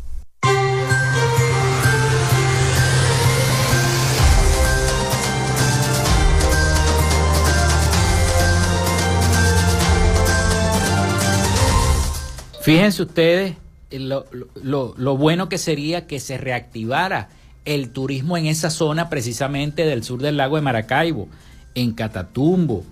[12.61, 13.55] Fíjense ustedes
[13.91, 14.25] lo,
[14.63, 17.29] lo, bueno que sería que se reactivara
[17.65, 21.27] el turismo en esa zona precisamente del sur del lago de Maracaibo,
[21.73, 22.83] en Catatumbo,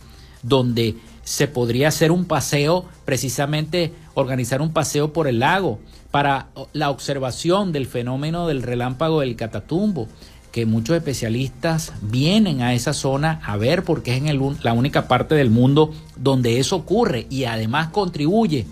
[0.42, 6.90] donde se podría hacer un paseo, precisamente organizar un paseo por el lago para la
[6.90, 10.08] observación del fenómeno del relámpago del Catatumbo,
[10.52, 15.36] que muchos especialistas vienen a esa zona a ver porque es en la única parte
[15.36, 18.66] del mundo donde eso ocurre y además contribuye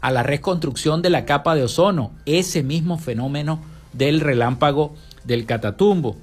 [0.00, 3.60] a la reconstrucción de la capa de ozono, ese mismo fenómeno
[3.92, 4.94] del relámpago
[5.24, 6.16] del Catatumbo.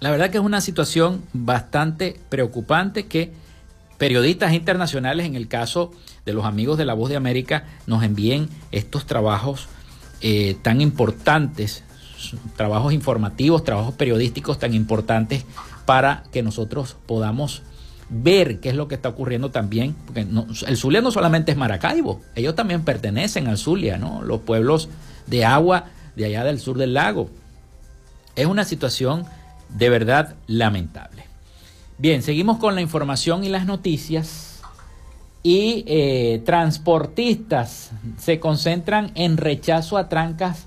[0.00, 3.32] La verdad que es una situación bastante preocupante que
[3.98, 5.92] periodistas internacionales, en el caso
[6.26, 9.68] de los amigos de la Voz de América, nos envíen estos trabajos
[10.20, 11.84] eh, tan importantes,
[12.56, 15.44] trabajos informativos, trabajos periodísticos tan importantes
[15.86, 17.62] para que nosotros podamos
[18.10, 20.26] ver qué es lo que está ocurriendo también, porque
[20.66, 24.22] el Zulia no solamente es Maracaibo, ellos también pertenecen al Zulia, ¿no?
[24.22, 24.88] Los pueblos
[25.26, 25.86] de agua
[26.16, 27.30] de allá del sur del lago.
[28.36, 29.24] Es una situación
[29.68, 31.24] de verdad lamentable.
[31.98, 34.60] Bien, seguimos con la información y las noticias.
[35.42, 40.66] Y eh, transportistas se concentran en rechazo a trancas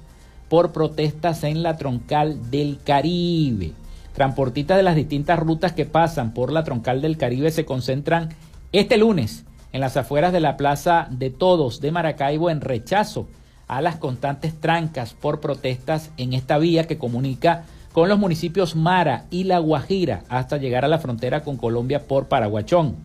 [0.50, 3.74] por protestas en la troncal del Caribe.
[4.18, 8.30] Transportistas de las distintas rutas que pasan por la troncal del Caribe se concentran
[8.72, 13.28] este lunes en las afueras de la Plaza de Todos de Maracaibo en rechazo
[13.68, 19.26] a las constantes trancas por protestas en esta vía que comunica con los municipios Mara
[19.30, 22.96] y La Guajira hasta llegar a la frontera con Colombia por Paraguachón.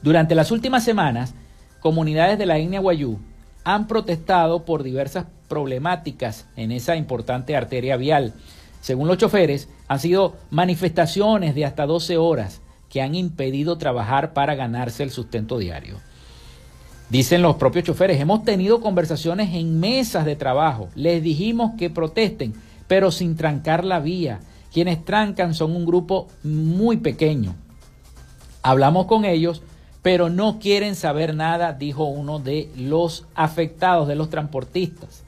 [0.00, 1.34] Durante las últimas semanas,
[1.80, 3.18] comunidades de la etnia Guayú
[3.64, 8.32] han protestado por diversas problemáticas en esa importante arteria vial
[8.80, 14.54] según los choferes, han sido manifestaciones de hasta 12 horas que han impedido trabajar para
[14.54, 15.96] ganarse el sustento diario.
[17.10, 22.54] Dicen los propios choferes, hemos tenido conversaciones en mesas de trabajo, les dijimos que protesten,
[22.86, 24.40] pero sin trancar la vía.
[24.72, 27.56] Quienes trancan son un grupo muy pequeño.
[28.62, 29.62] Hablamos con ellos,
[30.02, 35.24] pero no quieren saber nada, dijo uno de los afectados, de los transportistas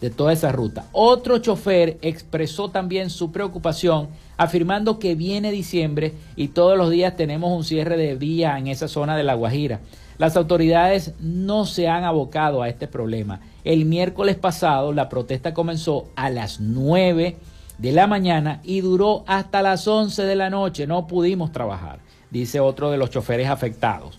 [0.00, 0.86] de toda esa ruta.
[0.92, 7.50] Otro chofer expresó también su preocupación afirmando que viene diciembre y todos los días tenemos
[7.50, 9.80] un cierre de vía en esa zona de La Guajira.
[10.18, 13.40] Las autoridades no se han abocado a este problema.
[13.64, 17.36] El miércoles pasado la protesta comenzó a las 9
[17.78, 20.86] de la mañana y duró hasta las 11 de la noche.
[20.86, 24.18] No pudimos trabajar, dice otro de los choferes afectados.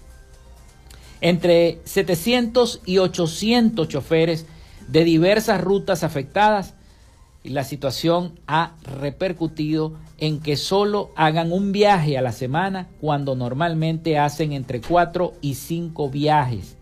[1.21, 4.45] Entre 700 y 800 choferes
[4.91, 6.73] de diversas rutas afectadas
[7.43, 13.35] y la situación ha repercutido en que solo hagan un viaje a la semana cuando
[13.35, 16.75] normalmente hacen entre cuatro y cinco viajes.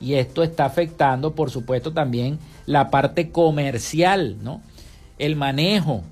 [0.00, 4.60] Y esto está afectando, por supuesto, también la parte comercial, ¿no?
[5.18, 6.02] El manejo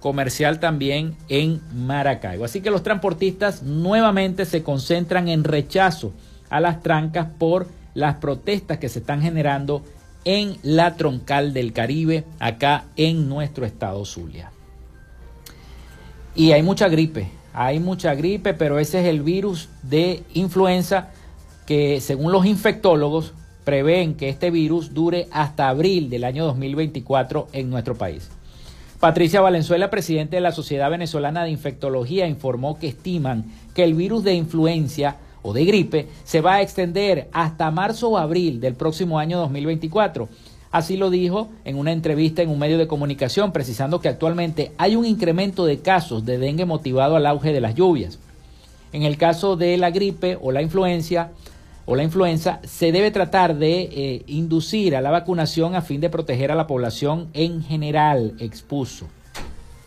[0.00, 2.44] comercial también en Maracaibo.
[2.44, 6.12] Así que los transportistas nuevamente se concentran en rechazo
[6.48, 9.82] a las trancas por las protestas que se están generando
[10.24, 14.50] en la troncal del Caribe, acá en nuestro estado Zulia.
[16.34, 21.10] Y hay mucha gripe, hay mucha gripe, pero ese es el virus de influenza
[21.66, 27.70] que según los infectólogos prevén que este virus dure hasta abril del año 2024 en
[27.70, 28.30] nuestro país.
[28.98, 34.22] Patricia Valenzuela, presidente de la Sociedad Venezolana de Infectología, informó que estiman que el virus
[34.22, 39.18] de influencia o de gripe se va a extender hasta marzo o abril del próximo
[39.18, 40.28] año 2024.
[40.70, 44.96] Así lo dijo en una entrevista en un medio de comunicación, precisando que actualmente hay
[44.96, 48.18] un incremento de casos de dengue motivado al auge de las lluvias.
[48.92, 51.32] En el caso de la gripe o la influencia
[51.84, 56.10] o la influenza, se debe tratar de eh, inducir a la vacunación a fin de
[56.10, 59.08] proteger a la población en general, expuso.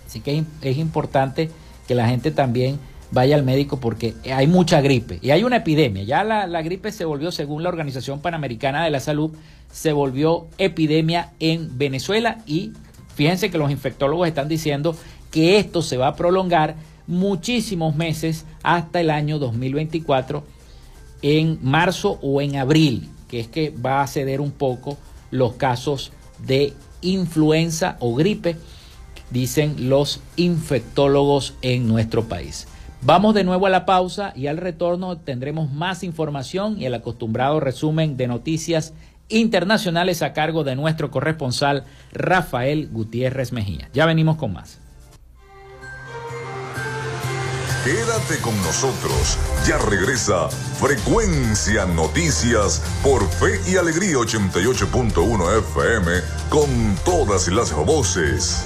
[0.05, 1.49] Así que es importante
[1.87, 2.79] que la gente también
[3.15, 6.03] vaya al médico porque hay mucha gripe y hay una epidemia.
[6.03, 9.31] Ya la, la gripe se volvió, según la Organización Panamericana de la Salud,
[9.71, 12.73] se volvió epidemia en Venezuela y
[13.15, 14.97] fíjense que los infectólogos están diciendo
[15.31, 16.75] que esto se va a prolongar
[17.07, 20.43] muchísimos meses hasta el año 2024
[21.21, 24.97] en marzo o en abril, que es que va a ceder un poco
[25.31, 26.11] los casos
[26.45, 28.57] de influenza o gripe,
[29.31, 32.67] dicen los infectólogos en nuestro país.
[33.01, 37.59] Vamos de nuevo a la pausa y al retorno tendremos más información y el acostumbrado
[37.59, 38.93] resumen de noticias
[39.29, 43.89] internacionales a cargo de nuestro corresponsal Rafael Gutiérrez Mejía.
[43.93, 44.79] Ya venimos con más.
[47.85, 49.37] Quédate con nosotros.
[49.67, 56.11] Ya regresa Frecuencia Noticias por Fe y Alegría 88.1 FM
[56.49, 58.65] con todas las voces.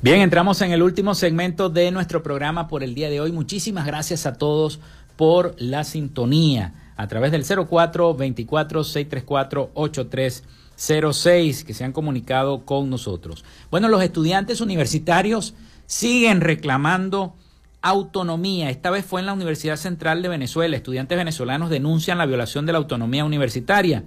[0.00, 3.32] Bien, entramos en el último segmento de nuestro programa por el día de hoy.
[3.32, 4.78] Muchísimas gracias a todos
[5.16, 12.88] por la sintonía a través del 04 24 634 8306 que se han comunicado con
[12.90, 13.44] nosotros.
[13.72, 15.54] Bueno, los estudiantes universitarios
[15.86, 17.34] siguen reclamando
[17.82, 18.70] autonomía.
[18.70, 20.76] Esta vez fue en la Universidad Central de Venezuela.
[20.76, 24.04] Estudiantes venezolanos denuncian la violación de la autonomía universitaria.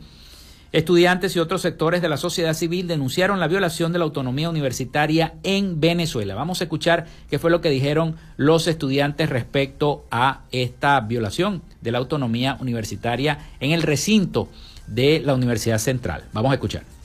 [0.72, 5.34] Estudiantes y otros sectores de la sociedad civil denunciaron la violación de la autonomía universitaria
[5.44, 6.34] en Venezuela.
[6.34, 11.92] Vamos a escuchar qué fue lo que dijeron los estudiantes respecto a esta violación de
[11.92, 14.48] la autonomía universitaria en el recinto
[14.88, 16.24] de la Universidad Central.
[16.32, 17.01] Vamos a escuchar.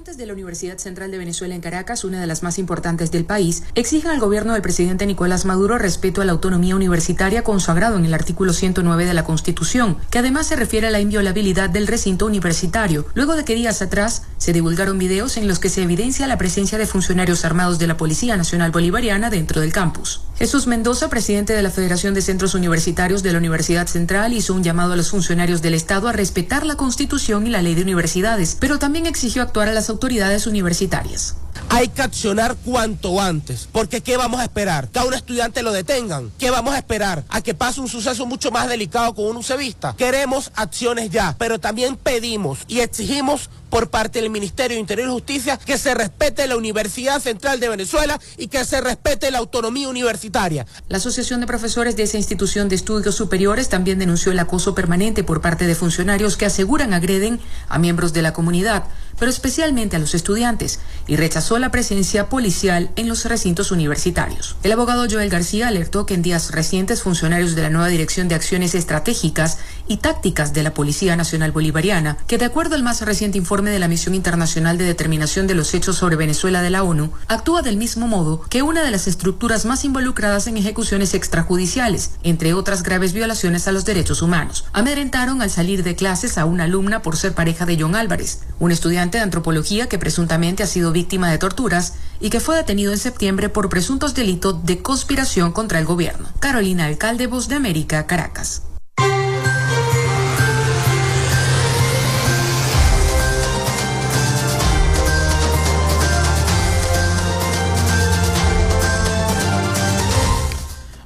[0.00, 3.26] Estudiantes de la Universidad Central de Venezuela en Caracas, una de las más importantes del
[3.26, 8.06] país, exigen al gobierno del presidente Nicolás Maduro respeto a la autonomía universitaria consagrado en
[8.06, 12.24] el artículo 109 de la Constitución, que además se refiere a la inviolabilidad del recinto
[12.24, 16.38] universitario, luego de que días atrás se divulgaron videos en los que se evidencia la
[16.38, 20.22] presencia de funcionarios armados de la Policía Nacional Bolivariana dentro del campus.
[20.38, 24.62] Jesús Mendoza, presidente de la Federación de Centros Universitarios de la Universidad Central, hizo un
[24.62, 28.56] llamado a los funcionarios del Estado a respetar la Constitución y la ley de universidades,
[28.58, 31.36] pero también exigió actuar a las autoridades universitarias.
[31.68, 34.88] Hay que accionar cuanto antes, porque ¿qué vamos a esperar?
[34.88, 36.32] ¿Que a un estudiante lo detengan?
[36.38, 37.24] ¿Qué vamos a esperar?
[37.28, 39.94] ¿A que pase un suceso mucho más delicado con un UCEVista?
[39.96, 45.12] Queremos acciones ya, pero también pedimos y exigimos por parte del Ministerio de Interior y
[45.12, 49.88] Justicia que se respete la Universidad Central de Venezuela y que se respete la autonomía
[49.88, 50.66] universitaria.
[50.88, 55.22] La Asociación de Profesores de esa institución de estudios superiores también denunció el acoso permanente
[55.22, 58.84] por parte de funcionarios que aseguran agreden a miembros de la comunidad,
[59.20, 64.56] pero especialmente a los estudiantes, y rechazó la presencia policial en los recintos universitarios.
[64.64, 68.34] El abogado Joel García alertó que en días recientes funcionarios de la nueva Dirección de
[68.34, 73.38] Acciones Estratégicas y Tácticas de la Policía Nacional Bolivariana, que de acuerdo al más reciente
[73.38, 77.12] informe de la Misión Internacional de Determinación de los Hechos sobre Venezuela de la ONU,
[77.28, 82.54] actúa del mismo modo que una de las estructuras más involucradas en ejecuciones extrajudiciales, entre
[82.54, 84.64] otras graves violaciones a los derechos humanos.
[84.72, 88.72] Amedrentaron al salir de clases a una alumna por ser pareja de John Álvarez, un
[88.72, 92.98] estudiante de antropología que presuntamente ha sido víctima de torturas y que fue detenido en
[92.98, 96.28] septiembre por presuntos delitos de conspiración contra el gobierno.
[96.40, 98.62] Carolina Alcalde, Voz de América, Caracas.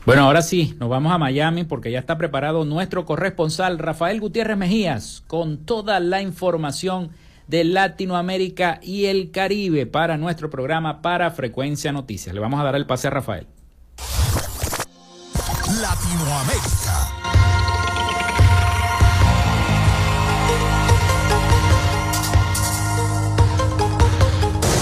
[0.07, 4.59] Bueno, ahora sí, nos vamos a Miami porque ya está preparado nuestro corresponsal Rafael Gutiérrez
[4.59, 7.11] Mejías con toda la información
[7.47, 12.35] de Latinoamérica y el Caribe para nuestro programa para Frecuencia Noticias.
[12.35, 13.47] Le vamos a dar el pase a Rafael.
[15.81, 17.24] Latinoamérica.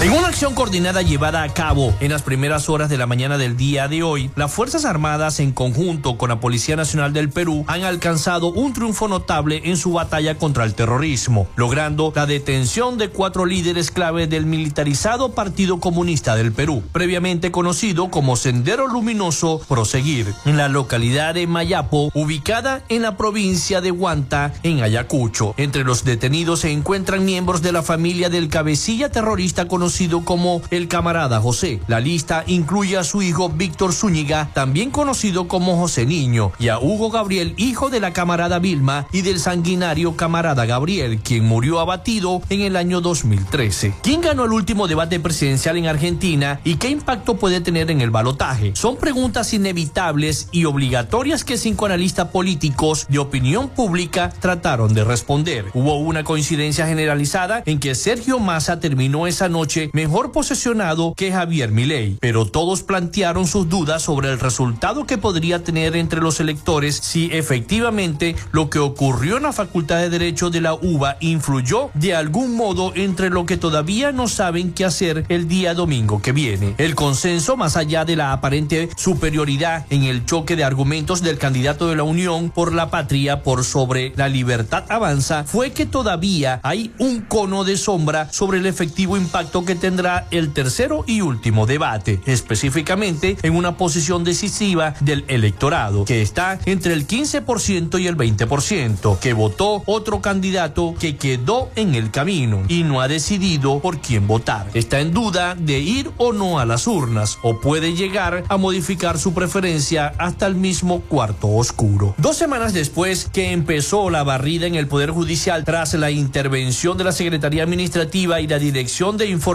[0.03, 3.55] En una acción coordinada llevada a cabo en las primeras horas de la mañana del
[3.55, 7.85] día de hoy, las Fuerzas Armadas en conjunto con la Policía Nacional del Perú han
[7.85, 13.45] alcanzado un triunfo notable en su batalla contra el terrorismo, logrando la detención de cuatro
[13.45, 20.57] líderes clave del militarizado Partido Comunista del Perú, previamente conocido como Sendero Luminoso Proseguir, en
[20.57, 25.53] la localidad de Mayapo, ubicada en la provincia de Huanta, en Ayacucho.
[25.55, 30.59] Entre los detenidos se encuentran miembros de la familia del cabecilla terrorista conocido conocido como
[30.71, 31.79] el camarada José.
[31.85, 36.79] La lista incluye a su hijo Víctor Zúñiga, también conocido como José Niño, y a
[36.79, 42.41] Hugo Gabriel, hijo de la camarada Vilma y del sanguinario camarada Gabriel, quien murió abatido
[42.49, 43.93] en el año 2013.
[44.01, 48.09] ¿Quién ganó el último debate presidencial en Argentina y qué impacto puede tener en el
[48.09, 48.71] balotaje?
[48.75, 55.67] Son preguntas inevitables y obligatorias que cinco analistas políticos de opinión pública trataron de responder.
[55.75, 61.71] Hubo una coincidencia generalizada en que Sergio Massa terminó esa noche mejor posesionado que Javier
[61.71, 66.95] Milei, pero todos plantearon sus dudas sobre el resultado que podría tener entre los electores
[66.95, 72.15] si efectivamente lo que ocurrió en la Facultad de Derecho de la UBA influyó de
[72.15, 76.75] algún modo entre lo que todavía no saben qué hacer el día domingo que viene.
[76.77, 81.87] El consenso, más allá de la aparente superioridad en el choque de argumentos del candidato
[81.87, 86.93] de la Unión por la patria por sobre la libertad avanza, fue que todavía hay
[86.99, 92.19] un cono de sombra sobre el efectivo impacto que tendrá el tercero y último debate,
[92.25, 99.19] específicamente en una posición decisiva del electorado, que está entre el 15% y el 20%,
[99.19, 104.27] que votó otro candidato que quedó en el camino y no ha decidido por quién
[104.27, 104.67] votar.
[104.73, 109.17] Está en duda de ir o no a las urnas o puede llegar a modificar
[109.17, 112.15] su preferencia hasta el mismo cuarto oscuro.
[112.17, 117.03] Dos semanas después que empezó la barrida en el Poder Judicial tras la intervención de
[117.03, 119.52] la Secretaría Administrativa y la Dirección de Información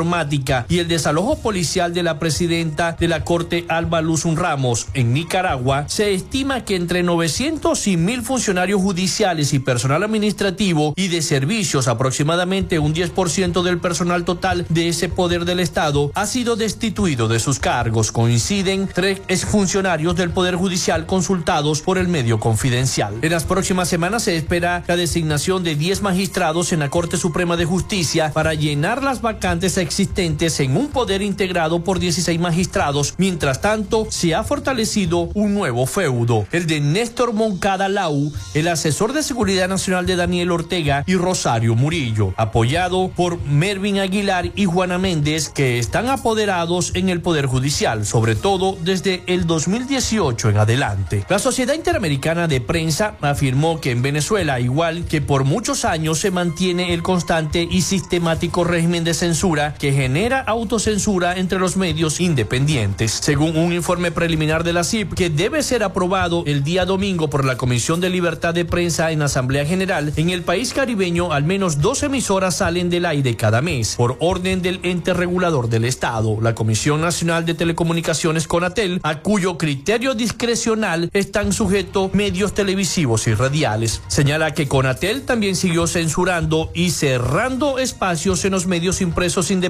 [0.69, 5.89] y el desalojo policial de la presidenta de la Corte Alba Luzun Ramos en Nicaragua,
[5.89, 11.89] se estima que entre 900 y 1000 funcionarios judiciales y personal administrativo y de servicios,
[11.89, 17.41] aproximadamente un 10% del personal total de ese poder del Estado, ha sido destituido de
[17.41, 18.13] sus cargos.
[18.13, 23.15] Coinciden tres exfuncionarios del Poder Judicial consultados por el medio confidencial.
[23.23, 27.57] En las próximas semanas se espera la designación de 10 magistrados en la Corte Suprema
[27.57, 33.15] de Justicia para llenar las vacantes existentes en un poder integrado por 16 magistrados.
[33.17, 39.15] Mientras tanto, se ha fortalecido un nuevo feudo, el de Néstor Moncada Lau, el asesor
[39.15, 44.99] de seguridad nacional de Daniel Ortega y Rosario Murillo, apoyado por Mervin Aguilar y Juana
[44.99, 51.25] Méndez, que están apoderados en el Poder Judicial, sobre todo desde el 2018 en adelante.
[51.31, 56.31] La Sociedad Interamericana de Prensa afirmó que en Venezuela, igual que por muchos años, se
[56.31, 63.13] mantiene el constante y sistemático régimen de censura que genera autocensura entre los medios independientes.
[63.13, 67.45] Según un informe preliminar de la CIP que debe ser aprobado el día domingo por
[67.45, 71.81] la Comisión de Libertad de Prensa en Asamblea General, en el país caribeño al menos
[71.81, 76.55] dos emisoras salen del aire cada mes por orden del ente regulador del Estado, la
[76.55, 84.03] Comisión Nacional de Telecomunicaciones Conatel, a cuyo criterio discrecional están sujetos medios televisivos y radiales.
[84.09, 89.68] Señala que Conatel también siguió censurando y cerrando espacios en los medios impresos independientes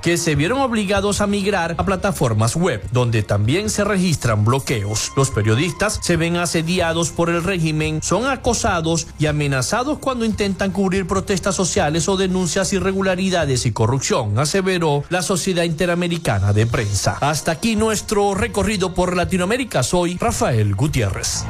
[0.00, 5.12] que se vieron obligados a migrar a plataformas web, donde también se registran bloqueos.
[5.16, 11.06] Los periodistas se ven asediados por el régimen, son acosados y amenazados cuando intentan cubrir
[11.06, 17.18] protestas sociales o denuncias irregularidades y corrupción, aseveró la Sociedad Interamericana de Prensa.
[17.20, 19.82] Hasta aquí nuestro recorrido por Latinoamérica.
[19.82, 21.44] Soy Rafael Gutiérrez.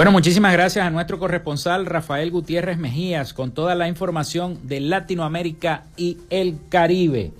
[0.00, 5.84] Bueno, muchísimas gracias a nuestro corresponsal Rafael Gutiérrez Mejías con toda la información de Latinoamérica
[5.94, 7.32] y el Caribe.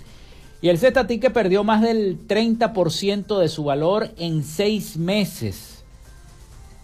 [0.61, 5.85] Y el Zetatique perdió más del 30% de su valor en seis meses.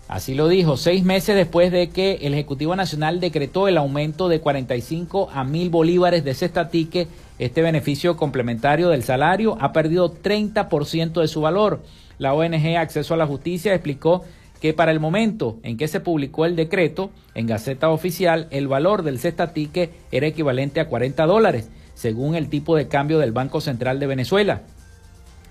[0.08, 4.40] Así lo dijo, seis meses después de que el Ejecutivo Nacional decretó el aumento de
[4.40, 7.06] 45 a mil bolívares de Cestatique,
[7.38, 11.82] este beneficio complementario del salario ha perdido 30% de su valor.
[12.16, 14.24] La ONG Acceso a la Justicia explicó
[14.66, 19.04] que para el momento en que se publicó el decreto en Gaceta Oficial, el valor
[19.04, 24.00] del cestatique era equivalente a 40 dólares, según el tipo de cambio del Banco Central
[24.00, 24.62] de Venezuela.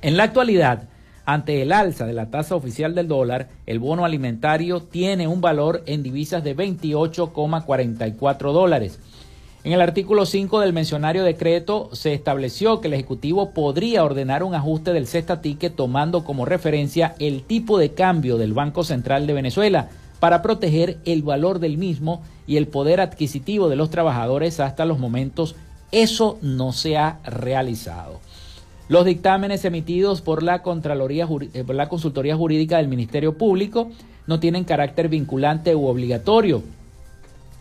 [0.02, 0.90] En la actualidad,
[1.24, 5.82] ante el alza de la tasa oficial del dólar, el bono alimentario tiene un valor
[5.86, 9.00] en divisas de 28,44 dólares.
[9.66, 14.54] En el artículo 5 del mencionario decreto se estableció que el Ejecutivo podría ordenar un
[14.54, 19.34] ajuste del cesta ticket tomando como referencia el tipo de cambio del Banco Central de
[19.34, 19.90] Venezuela
[20.20, 25.00] para proteger el valor del mismo y el poder adquisitivo de los trabajadores hasta los
[25.00, 25.56] momentos.
[25.92, 28.20] Eso no se ha realizado.
[28.88, 33.90] Los dictámenes emitidos por la, Contraloría, eh, por la Consultoría Jurídica del Ministerio Público
[34.28, 36.62] no tienen carácter vinculante u obligatorio.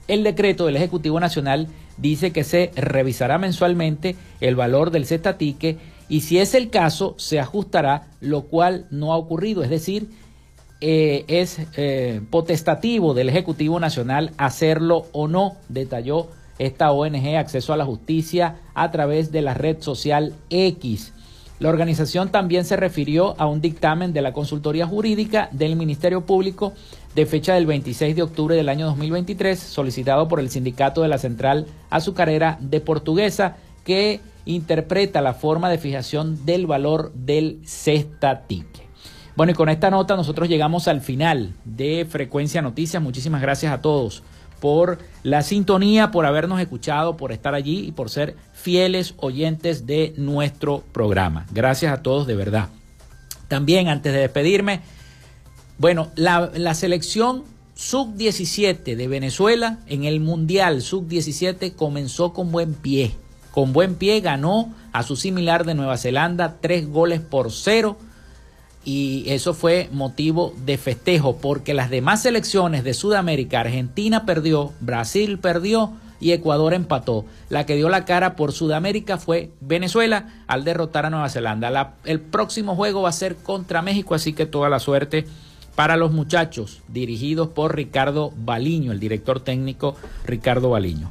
[0.07, 1.67] El decreto del Ejecutivo Nacional
[1.97, 5.79] dice que se revisará mensualmente el valor del cestatique
[6.09, 10.11] y si es el caso se ajustará, lo cual no ha ocurrido, es decir,
[10.81, 16.29] eh, es eh, potestativo del Ejecutivo Nacional hacerlo o no, detalló
[16.59, 21.14] esta ONG Acceso a la Justicia a través de la red social X.
[21.61, 26.73] La organización también se refirió a un dictamen de la Consultoría Jurídica del Ministerio Público
[27.15, 31.19] de fecha del 26 de octubre del año 2023, solicitado por el Sindicato de la
[31.19, 38.89] Central Azucarera de Portuguesa, que interpreta la forma de fijación del valor del cestatique.
[39.37, 43.03] Bueno, y con esta nota nosotros llegamos al final de Frecuencia Noticias.
[43.03, 44.25] Muchísimas gracias a todos
[44.65, 50.15] por la sintonía, por habernos escuchado, por estar allí y por ser fieles oyentes de
[50.17, 51.45] nuestro programa.
[51.53, 52.71] Gracias a todos de verdad.
[53.47, 54.81] También antes de despedirme,
[55.77, 57.45] bueno, la, selección
[57.75, 63.15] sub-17 de Venezuela en el Mundial sub-17 comenzó con buen pie.
[63.51, 67.99] Con buen pie ganó a su similar de Nueva Zelanda tres goles por cero
[68.85, 75.39] y eso fue motivo de festejo porque las demás selecciones de Sudamérica, Argentina perdió, Brasil
[75.39, 77.25] perdió y Ecuador empató.
[77.49, 81.97] La que dio la cara por Sudamérica fue Venezuela al derrotar a Nueva Zelanda.
[82.05, 85.27] el próximo juego va a ser contra México, así que toda la suerte
[85.75, 91.11] para los muchachos, dirigidos por Ricardo Baliño, el director técnico Ricardo Baliño.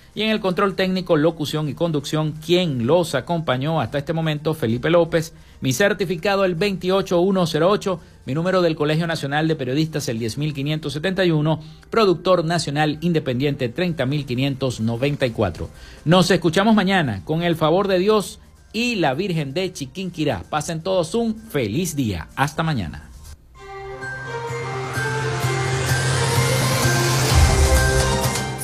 [0.13, 4.89] Y en el control técnico, locución y conducción, quien los acompañó hasta este momento, Felipe
[4.89, 5.33] López.
[5.61, 11.59] Mi certificado, el 28108 mi número del Colegio Nacional de Periodistas el 10571,
[11.89, 15.69] productor nacional independiente 30594.
[16.05, 18.39] Nos escuchamos mañana con el favor de Dios
[18.73, 20.43] y la Virgen de Chiquinquirá.
[20.49, 22.27] Pasen todos un feliz día.
[22.35, 23.10] Hasta mañana.